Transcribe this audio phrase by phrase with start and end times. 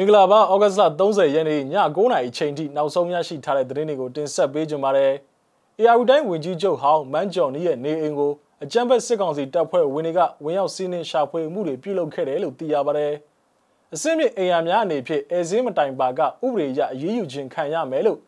[0.00, 5.12] မင်္ဂလာပါဩဂတ်စ်လ30ရက်နေ့ည9:00နာရီချိန်ထိနောက်ဆုံးရရှိထားတဲ့သတင်းတွေကိုတင်ဆက်ပေးကြပါမယ်။
[5.80, 8.32] AR တိုင်းဝင်ကြီးချုပ်ဟောင်းမန်းဂျော်နီရဲ့နေအိမ်ကို
[8.62, 13.12] အကြမ်းဖက်စစ်ကောင်စီတပ်ဖွဲ့ဝင်တွေကဝင်ရောက်စီးနင်းရှာဖွေမှုတွေပြုလုပ်ခဲ့တယ်လို့သိရပါတယ်။
[13.94, 18.18] အစင်းမြင့်အိမ်ယာများအနေဖြင့်အဲဇင်းမတိုင်ပါကဥပဒေအရအရေးယူခြင်းခံရမယ်လို့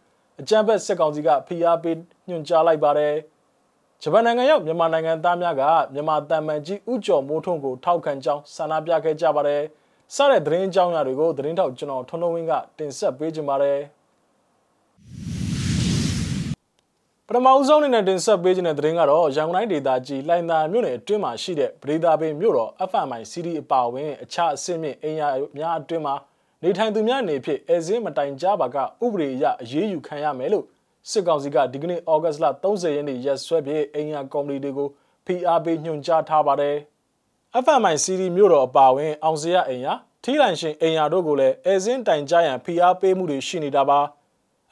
[0.41, 1.97] အကြမ်းဖက်စစ်ကောင်စီကဖိအားပေး
[2.29, 3.15] ညွှန်ကြားလိုက်ပါတယ်။
[4.02, 9.63] ဂျပန်နိုင်ငံရောက်မြန်မာနိုင်ငံသားများကမြန်မာတန်မန်ကြီးဥကျော်မိုးထွန်းကိုထောက်ခံကြောင်းဆန္ဒပြခဲ့ကြပါတယ်။
[10.15, 13.81] စတဲ့သတင်းအကြောင်းအရာတွေကိုသတင်းထောက်ကျွန်တော်ထွန်းထွန်းဝင်းကတင်ဆက်ပေးကြပါမယ်
[17.27, 26.15] ပထမဦးဆုံးအနေနဲ့တင်ဆက်ပေးခြင်းတဲ့သတင်းကတော့ရန်ကုန်တိုင်းဒေသကြီးလိုင်သာမြို့နယ်အတွင်းမှာရှိတဲ့ပရိသာပင်မြို့တော် FMI CD အပါအဝင်အခြားအဆင့်မြင့်အင်အားများအတွင်းမှာ
[26.63, 30.65] နေထိုင်သူများအနေဖြင့်အဲဇင်းမတိုင်ကြပါကဥပဒေအရအရေးယူခံရမယ်လို့
[31.11, 34.89] စစ်ကောင်စီကဒီကနေ့ဩဂတ်စ်လ30ရက်နေ့ရက်စွဲပြည့်အင်အားကော်မတီတွေကို
[35.27, 36.77] ဖိအားပေးညွှန်ကြားထားပါတယ်။
[37.52, 44.01] FMI စီရီမြို့တော်အပါအဝင်အောင်စရအိမ်ယာထီးလိုင်ရှင်အိမ်ယာတို့ကိုလည်းအဲဇင်းတိုင်ကြရန်ဖိအားပေးမှုတွေရှိနေတာပါ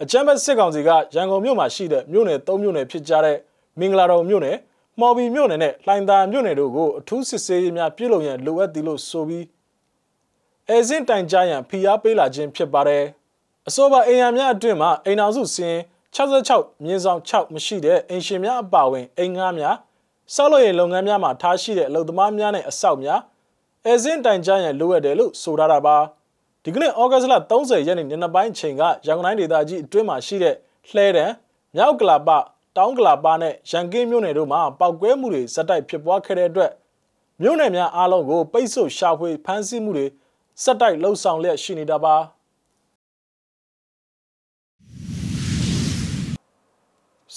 [0.02, 3.36] အကြမ်းဖက်စစ်ကောင်စီကရန်ကုန်မြို့မှာရှိတဲ့မြို့နယ်၃မြို့နယ်ဖြစ်ကြတဲ့
[3.78, 4.56] မင်္ဂလာတော်မြို့နယ်
[5.00, 9.44] မော်ဘီမြို့နယ်နဲ့လှိုင်သာမြို့နယ်တို့ကိုအထူးစစ်ဆေးရေးများပြုလုပ်ရန်လိုအပ်သည်လို့ဆိုပြီး
[10.68, 13.04] အဲဇင်းတိုင်ကြရန်ဖိအားပေးလာခြင်းဖြစ်ပါတယ်
[13.68, 15.78] အဆိုပါအိမ်ယာများအတွင်းမှာအိမ်အောင်စုစင်း
[16.16, 19.76] 66မြင်းဆောင်6မရှိတဲ့အိမ်ရှင်များအပါအဝင်အိမ်ငါးများ
[20.34, 23.20] ဆောက်လုပ်ရေးလုပ်ငန်းများမှာထားရှိတဲ့အလုပ်သမားများနဲ့အဆောက်များ
[23.86, 25.96] အဲဇင်းတိုင်ကြားရန်လိုအပ်တယ်လို့ဆိုထားတာပါ
[26.64, 30.54] ဒီကနေ့ဩဂတ်စ်လ30ရက်နေ့ညနေပိုင်းချိန်ကရန်ကုန်တိုင်းဒေသကြီးအတွင်းမှာရှိတဲ့
[30.90, 31.26] လှဲတံ
[31.76, 32.28] မြောက်ကလာပ
[32.76, 36.72] တောင်းကလာပနဲ့ရန်ကင်းမြို့နယ်တို့မှာပောက်ကွဲမှုတွေဇက်တိုက်ဖြစ်ပွားခဲ့တဲ့အတွက်
[37.42, 40.06] မြို့နယ်များအားလုံးကိုပိတ်ဆို့ရှာဖွေဖမ်းဆီးမှုတွေ
[40.62, 42.14] စက်တိုက်လှုပ်ဆောင်လျက်ရှိနေတာပါ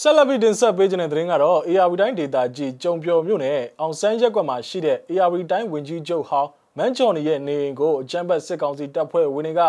[0.03, 9.61] ဆက်လက်ပြီးတင်ဆက်ပေးခြင်းတဲ့သတင်းကတော့ ARV တိုင်းဒေတာကြီးကြုံပျော်မြို့နယ်အောင်ဆန်းရက်ကွက်မှာရှိတဲ့ ARV တိုင်းဝင်ကြီးချုပ်ဟောင်းမန်းချော်နီရဲ့နေအိမ်ကိုအကြမ်းဖက်စစ်ကောင်စီတပ်ဖွဲ့ဝင်တွေက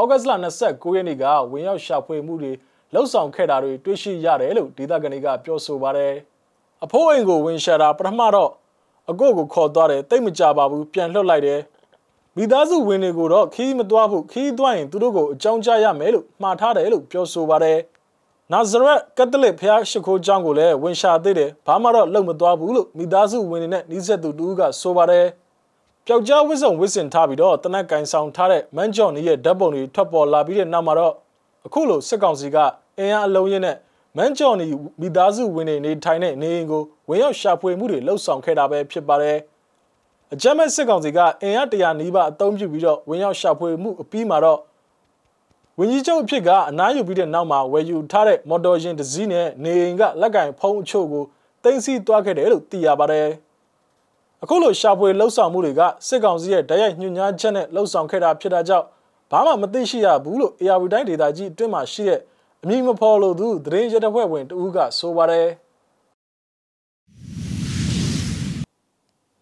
[0.00, 0.32] ဩဂတ်လ
[0.64, 2.52] 29ရက်နေ့ကဝင်ရောက်ရှာဖွေမှုတွေ
[2.94, 6.14] လှုပ်ဆောင်ခဲ့တာတွေတွေ့ရှိရတယ်လို့ဒေသခံတွေကပြောဆိုပါတယ်။
[6.84, 8.50] အဖိုးအိမ်ကိုဝင်ရှာတာပထမတော့
[9.10, 11.60] အကိုကိုခေါ်သွားတယ်တိတ်မကြပါဘူးပြန်လွှတ်လိုက်တယ်။
[12.36, 17.78] မိသားစုဝင်တွေကိုတော့ခီးမသွားဘူးခီးသွားရင်သူတို့ကိုအကြောင်းကြားရမယ်လို့မှားထားတယ်လို့ပြောဆိုပါတယ်။
[18.52, 25.26] နာဇရက်ကက်သလစ်ဖျားရှိခိုးကျောင်းကိုလည်းဝင်ရှာသေးတယ်ဘာမှတော့လုံမသွားဘူးလို့မိသားစုဝင်တွေနဲ့နှီးဆက်သူတူကဆိုပါတယ်
[26.06, 31.14] ပျောက်ကြားဝစ်စုံဝစ်စင်ထားပြီးတော့တနက်ကင်ဆောင်ထားတဲ့မန်းဂျွန်နီရဲ့ဓာတ်ပုံတွေထွက်ပေါ်လာပြီးတဲ့နောက်မှာတော့
[31.66, 32.56] အခုလိုစစ်ကောင်စီက
[32.98, 33.76] အင်အားအလုံးရင်းနဲ့
[34.16, 34.66] မန်းဂျွန်နီ
[35.00, 39.38] မိသားစုဝင်တွေနေထိုင်တဲ့နေအိမ်ကိုဝင်ရောက်ရှာဖွေမှုတွေလှုပ်ဆောင်ခဲ့တာပဲဖြစ်ပါတယ်
[40.32, 44.58] အကြမ်းမဲ့စစ်ကောင်စီကအင်အားတရာနီးပါးအသုံးပြုပြီးတော့ဝင်ရောက်ရှာဖွေမှုအပြီးမှာတော့
[45.80, 51.24] ဝန်ကြီးချုပ်အဖြစ်ကအနားယူပြီးတဲ့နောက်မှာဝယ်ယူထားတဲ့မော်တော်ယာဉ်တစ်စီးနဲ့နေအိမ်ကလက်ကင်ဖုံးအချို့ကို
[51.62, 53.28] တင်စီသွားခဲ့တယ်လို့သိရပါတယ်။
[54.42, 58.86] အခုလိုရှာဖွေလှုပ်ဆောင်မှုတွေကစစ်ကောင်စီရဲ့တိုက်ရိုက်ညှို့ညွှန်းချက်နဲ့လှုပ်ဆောင်ခဲ့တာဖြစ်တာကြောင့်
[59.30, 62.20] ဘာမှမသိရှိရဘူးလို့ ARV တိုင်းဒေသကြီးအတွင်းမှာရှိတဲ့
[62.62, 65.48] အမည်မဖော်လို့သူသတင်းရတဲ့ဖွဲ့ဝင်တဦးကဆိုပါတယ်။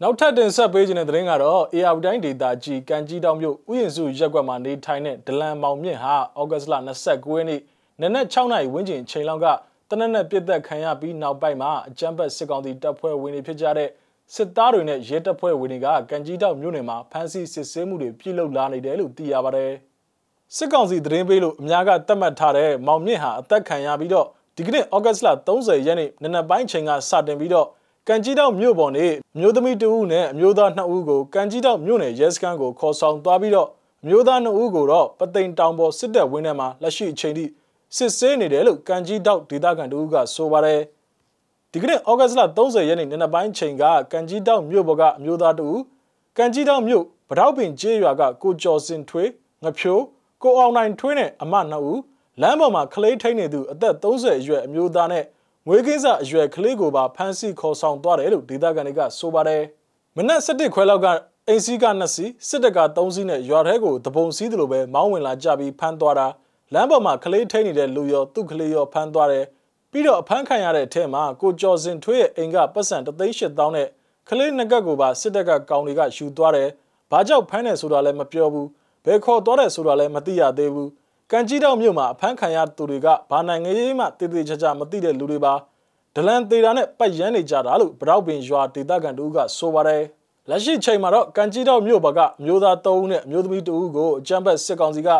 [0.02, 6.74] နောက်ထပ်တင်ဆက်ပေးခြင်းတဲ့သတင်းကတော့ AR တိုင်းဒေတာကြီးကန်ကြီးတောင်မြို့ဥယျာဉ်စုရက်ကွက်မှာနေထိုင်တဲ့ဒလန်မောင်မြင့်ဟာဩဂတ်စ်လ
[7.06, 7.60] 29ရက်နေ့
[8.00, 9.46] နနက်6နာရီဝန်းကျင်ချိန်လောက်က
[9.90, 13.88] တနက်နဲ့ပြစ်သက်ခံရပြီးနောက်ပိုင်းမှာအကြမ်းဖက်စစ်ကောင်စီတပ်ဖွဲ့ဝင်တွေဖြစ်ကြတဲ့
[14.34, 19.72] စစ်သားတွေနဲ့ရဲတပ်ဖွဲ့ဝင်တွေကကန်ကြီးတောင်မြို့နယ်မှာဖမ်းဆီးစစ်ဆေးမှုတွေပြုလုပ်လာနေတယ်လို့သိရပါတယ်။
[20.56, 24.26] စစ်ကောင်စီသတင်းပေးလို့အများကသတ်မှတ်ထားတဲ့မောင်မြင့်ဟာအသက်ခံရပြီးတော့
[24.56, 27.68] ဒီကနေ့ဩဂတ်စ်လ30ရက်နေ့နနက်ပိုင်းချိန်ကစတင်ပြီးတော့
[28.08, 29.06] ကန်ကြီးတောင်မြို့ပေါ်နေ
[29.38, 33.68] မျိုးသမီးတဦးနဲ့အမျိုးသားနှစ်ဦးကိုကန်ကြီးတောင်မြို့နယ်ရဲစခန်းကိုခေါ်ဆောင်သွားပြီးတော့
[34.02, 37.44] အမျိုးသားနှစ်ဦးကိုတော့ပသိမ်တောင်ပေါ်စစ်တပ်ဝင်းထဲမှာလက်ရှိအချိန်ထိ
[37.96, 40.80] စစ်ဆေးနေတယ်လို့ကန်ကြီးတောင်ဒေသခံတဦးကဆိုပါတယ်
[41.72, 45.78] ဒီကနေ့ဩဂတ်စ်လ30ရက်နေ့နေ့နက်ပိုင်းချိန်ကကန်ကြီးတောင်မြို့ပေါ်ကအမျိုးသားတဦး
[46.36, 49.28] ကန်ကြီးတောင်မြို့ဗတောက်ပင်ကျေးရွာကကိုကျော်စင်ထွေး
[49.64, 50.02] ငဖြိုး
[50.42, 52.00] ကိုအောင်နိုင်ထွေးနဲ့အမနှစ်ဦး
[52.42, 55.24] လမ်းပေါ်မှာခလေးထိန်နေသူအသက်30အရွယ်အမျိုးသားနဲ့
[55.68, 59.62] ငွေကင်းစအရွယ်ကလေးကိုပါဖမ်းဆီးခေါ်ဆောင်သွားတယ်လို့ဒေသခံတွေကဆိုပါတယ်။
[60.16, 61.06] မနက်7ခွဲလောက်က
[61.48, 66.26] အိမ်စီးက2စီးစစ်တပ်က3စီးနဲ့ရွာထဲကိုတပုံစီးတယ်လို့ပဲမောင်းဝင်လာကြပြီးဖမ်းသွားတာ
[66.74, 69.44] လမ်းပေါ်မှာကလေးထိန်နေတဲ့လူရောသူ့ကလေးရောဖမ်းသွားတယ်
[69.90, 73.88] ပြီးတော့အဖမ်းခံရတဲ့အထက်မှာကိုကျော်စင်ထွေးရဲ့အိမ်ကပတ်စံ3,800နဲ့
[74.28, 76.68] ကလေးနှစ်ကပ်ကိုပါစစ်တပ်ကကောင်တွေကယူသွားတယ်။
[77.10, 78.66] ဘာကြောင့်ဖမ်းတယ်ဆိုတာလည်းမပြောဘူး။
[79.04, 80.88] ဘယ်ခေါ်သွားတယ်ဆိုတာလည်းမသိရသေးဘူး။
[81.32, 85.54] ကန်ကြီးတောင်မြို့မှာအဖမ်းခံရသူတွေကဘာနိုင်ငံရေးမှတည်တည်ချာချာမသိတဲ့လူတွေပါ
[86.14, 90.02] ဒလန်သေးတာနဲ့ပတ်ရမ်းနေကြတာလို့ဗရောက်ပင်ရွာဒေသခံတို့ကဆိုပါတယ်
[90.50, 95.10] လက်ရှိချိန်မှာတော့ကန်ကြီးတောင်မြို့ဘကအမျိုးသား3ဦးနဲ့အမျိုးသမီး2ဦးကိုအကြမ်းဖက်စစ်ကောင်စီက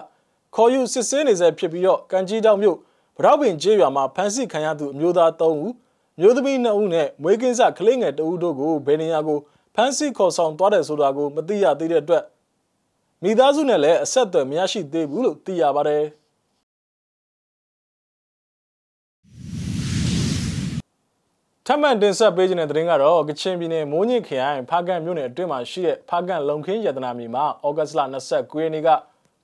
[0.55, 2.76] ခေါ်ယူစစ်ဆေးနေဆဲဖြစ်ပြီးတော့ကန်ကြီးတောင်မြို့
[3.19, 5.73] ဗရောက်ပင်ကျေးရွာမှာဖမ်းဆီးခံရသူအမျိုးသား3ဦး
[6.20, 9.38] မျိုးသမီး2ဦးနဲ့မွေးကင်းစကလေးငယ်2ဦးတို့ကိုဘယ်နေရာကို
[9.75, 12.23] ဖမ်းဆီးခေါ်ဆောင်သွားတယ်ဆိုတာကိုမသိရသေးတဲ့အတွက်
[13.23, 16.05] မိသားစုနဲ့လည်းအဆက်အသွယ်မရရှိသေးဘူးလို့သိရပါတယ်
[21.67, 28.01] ထပ်မံတင်ဆက်ပေးခြင်းတဲ့သတင်းကတော့ကချင်ပြည်နယ်မိုးညစ်ခရိုင်ဖားကန်မြို့နယ်အတွင်းမှာရှိတဲ့ဖားကန်လုံခင်းရတနာမြေမှာဩဂတ်စ်လ
[28.33, 28.91] 29ရက်နေ့က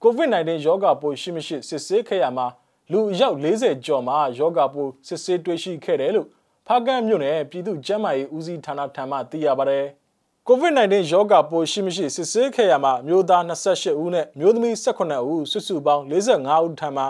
[0.03, 2.47] COVID-19 ရောဂါပိုးရှိမရှိစစ်ဆေးခဲ့ရမှာ
[2.93, 6.29] လူအယောက်40ကျော်မှာယောဂါပိုးစစ်ဆေးတွေ့ရှိခဲ့တယ်လို့
[6.67, 9.87] ဖားကန်မြို့နယ်ပြည်သူ့ကျန်းမာရေးဦးစီးဌာနထံမှသိရပါတယ်။
[10.49, 17.05] COVID-19 ရောဂါပိုးရှိမရှိစစ်ဆေးခဲ့ရမှာမျိုးသား28ဦးနဲ့မျိုးသမီး18ဦးစုစုပေါင်း45ဦးထံမှ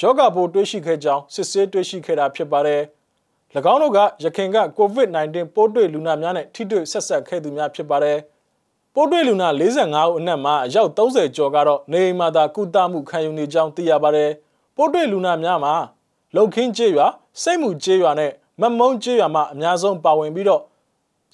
[0.00, 2.82] ယောဂါပိုးတွေ့ရှိခဲ့ကြောင်းစစ်ဆေးတွေ့ရှိခဲ့တာဖြစ်ပါတယ်။၎
[3.72, 8.18] င်းတို့ကရခိုင်က COVID-19 ပိုးတွေ့လူနာများနဲ့ထိတွေ့ဆက်ဆက်ခဲ့သူများဖြစ်ပါတယ်။
[8.94, 14.30] ပိုးတွေ့လူနာ45ဦးအနက်မှာအယောက်30ကျော်ကတော့နေအိမ်မှာသာကုသမှုခံယူနေကြောင်းသိရပါတယ်။
[14.76, 15.74] ပိုးတွေ့လူနာများမှာ
[16.36, 17.06] လုံခင်းကျေးရွာ
[17.42, 20.62] စိတ်မှုကျေးရွာနဲ့မမုံကျေးရွာမှာအများဆုံးပါဝင်ပြီးတော့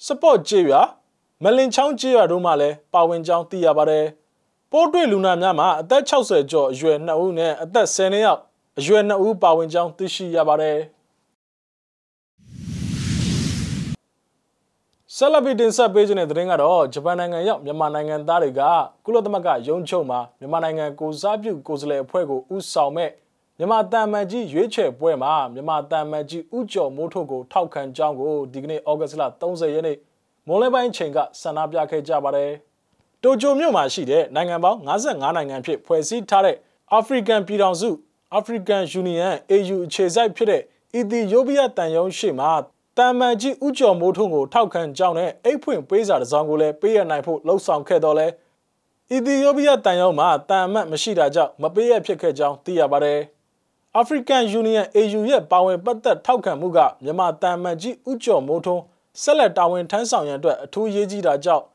[0.05, 0.81] စပေါ့ကျေးရွာ
[1.43, 4.05] မလင်ချောင်းကျေးရွာတို့မှလည်းပါဝင်ကြောင်းသိရပါတယ်။
[4.71, 8.39] ပိုးတွေ့လူနာများမှာအသက်60ကျော်အရွယ်2ဦးနဲ့အသက်10နှစ်ယောက်
[8.79, 10.77] အရွယ်2ဦးပါဝင်ကြောင်းသိရှိရပါတယ်။
[15.15, 18.61] ဆက်လက်ပြီးတင်ဆက်ပေးခြင်းတဲ့သတင်းကတော့ဂျပန်နိုင်ငံရောက်မြန်မာနိုင်ငံသားတွေက
[19.05, 23.09] ကုလသမဂ္ဂရုံးချုပ်မှာမြန်မာနိုင်ငံကိုစားပြုကိုယ်စားလှယ်အဖွဲ့ကိုဥဆောင်မဲ့
[23.57, 29.97] မြန်မာတန်မန်ကြီးရွေးချယ်ပွဲမှာမြန်မာတန်မန်ကြီးဥကျော်မိုးထုတ်ကိုထောက်ခံကြောင်းကိုဒီကနေ့ဩဂတ်စ်လ30ရက်နေ့
[30.53, 32.51] မွန်လယ်ပိုင်းချိန်ကဆန္ဒပြခဲ့ကြပါတယ်။
[33.23, 36.57] တိုကျိုမြို့မှာရှိတဲ့နိုင်ငံပေါင်း55နိုင်ငံဖြစ်ဖွဲ့စည်းထားတဲ့
[36.97, 37.89] African ပြည်ထောင်စု
[38.39, 40.61] African Union AU အခြေစိုက်ဖြစ်တဲ့
[40.95, 42.51] အီသီယိုးပီးယားတန်ယုံရှိမှာ
[42.97, 48.27] တမ်မန်ကြီးဥကျော်မိုးထွန်းကိုထောက်ခံကြောင်းနဲ့အိတ်ဖွင့်ပေးစာတစ်စောင်ကိုလည်းပေးရနိုင်ဖို့လှုံ့ဆော်ခဲ့တော့လဲ
[49.11, 53.19] အီသီယိုးပီးယားတန်ရုံးမှာတန်အမတ်မရှိတာကြောင့်မပေးရဖြစ်ခဲ့ကြောင်းသိရပါတယ်။
[53.99, 58.83] African Union AU ရဲ့ပါဝင်ပတ်သက်ထောက်ခံမှုကမြန်မာတန်မန်ကြီးဥကျော်မိုးထွန်း
[59.19, 61.65] ဆက်လက်တာဝန်ထမ်းဆောင်ရန်အတွက်အထူးရေးကြီးတာကြောင့်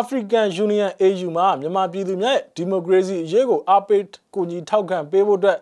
[0.00, 4.02] African Union AU မှာမြန်မာပြည်သူများရဲ့ဒီမိုကရေစီအရေးကိုအားပေး
[4.34, 5.58] ကူညီထောက်ခံပေးဖို့အတွက်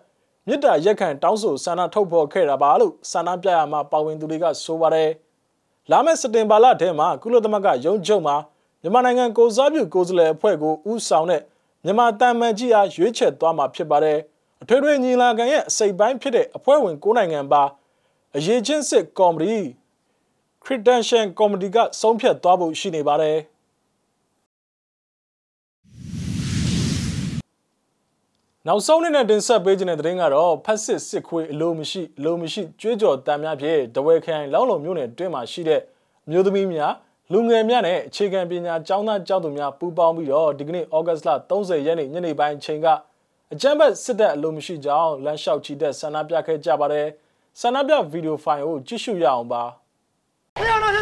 [0.47, 5.11] မြစ်တာရက်ခံတောင်းဆိုဆန္ဒထုတ်ဖော်ခဲ့တာပါလို့ဆန္ဒပြရမှာပါဝင်သူတွေကဆိုပါတယ်။
[5.91, 8.37] လာမယ့်စက်တင်ဘာလထဲမှာကုလသမဂ္ဂရုံးချုပ်မှာ
[8.83, 11.43] မြန်မာနိုင်ငံကိုစားပြုကိုယ်စားလှယ်အဖွဲ့ကိုဦးဆောင်တဲ့
[11.85, 14.19] မြန်မာတန်မန်ကြီးအားရွေးချယ်သွားမှာဖြစ်ပါတယ်။
[14.63, 17.63] အထွေထွေညီလာခံရဲ့အစိပ်ပိုင်းဖြစ်တဲ့အဖွဲ့ဝင်၉နိုင်ငံပါ
[18.37, 19.59] အရေးချင်းစစ်ကော်မတီ
[20.65, 23.39] Credential Committee ကဆုံးဖြတ်သွားဖို့ရှိနေပါတယ်။
[28.67, 35.81] နောက်ဆုံးနေ့နဲ့တင်ဆက်ပေးခြင်းတဲ့သတင်းကတော့ဖက်စစ်စစ်ခွေးအလိုမရှိအလိုမရှိကြွေးကြော်တမ်းများဖြင့်တဝဲခိုင်လောင်းလုံမြို့နယ်တွင်းမှာရှိတဲ့
[36.31, 36.93] မျိုးသမီးများ
[37.33, 42.87] လူငယ်များနဲ့အခြေခံပညာကျောင်းသားကျောင်းသူများပူးပေါင်းပြီးတော့ဒီကနေ့ဩဂတ်စ်လ30ရက်နေ့ညနေပိုင်းချိန်က
[43.53, 47.09] အကြမ်းဖက်စစ်တပ်အလိုမရှိကြောင်းလမ်းလျှောက်ချီတက်ဆန္ဒပြခဲ့ကြပါတယ်
[47.61, 49.82] ဆန္ဒပြဗီဒီယိုဖိုင်ကိုကြည့်ရှုရအောင်ပါဘုရားတော်ရဲ့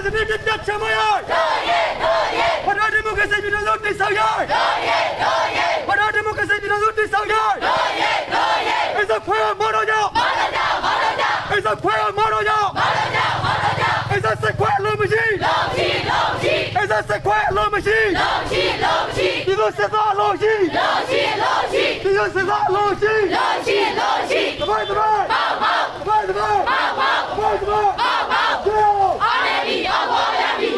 [0.05, 0.99] စနစ်ပြတ်ချမရ
[1.31, 4.21] တော်ရဲ့တော်ရဲ့ဘုရားဒီမိုကရေစီပြည်တော်စုတိဆောက်ရ
[4.53, 30.71] တော်ရဲ့တော်ရဲ့ဘုရားဒီမိုကရေစီပြည်တော်စုတိဆောက်ရတော်ရဲ့တော်ရဲ့အိစခွဲမော်တော်ကြောင့်မော်တော်ကြောင့်မော်တော်ကြောင့်အိစခွဲမော်တော်ကြောင့်မော်တော်ကြောင့်မော်တော်ကြောင့်အိစစခွဲလုံးမရှိလုံးရှိလုံးရှိအိစစခွဲလုံးမရှိလုံးရှိလုံးရှိဒီလိုစသောလုံးရှိလုံးရှိလုံးရှိဒီလိုစသောလုံးရှိလုံးရှိလုံးရှိတပိုက်တပိုက်ပေါက်ပေါက်တပိုက်တပိုက်ပေါက်ပေါက်တပိုက်တပိုက်ပေါက်ပေါက်အားရပြီအဘောရပြီ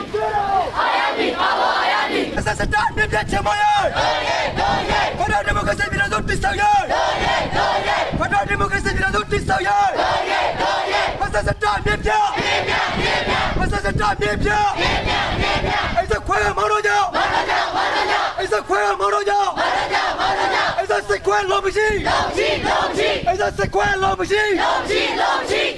[0.77, 3.65] အားရပြီအဘောရ ပြီအစစတာပြပြချမရ
[3.97, 8.93] တော်ရဲ့တော်ရဲ့ဖဒဒီမိုကရေစီပြည်တော်တိဆောက်ရတော်ရဲ့တော်ရဲ့ဖဒဒီမိုကရေစီ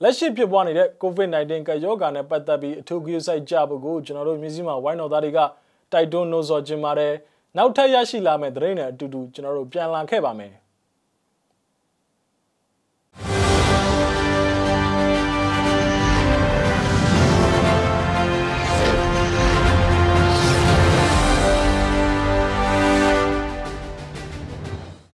[0.02, 5.38] လက်ရှိဖြစ်ပွားနေတဲ့ COVID-19 ကရောဂါနဲ့ပတ်သက်ပြီးအထူးဂရုစိုက်ကြဖို့ကိုကျွန်တော်တို့မြစည်းမဝိုင်းတော်သားတွေက
[5.92, 7.12] တိုက်တွန်းနှိုးဆော်ခြင်းပါတယ်
[7.56, 10.52] နောက်ထပ်ရရှိလာမယ့်သတင်းတွေအတူတူကျွန်တော်တို့ပြန်လာခဲ့ပါမယ်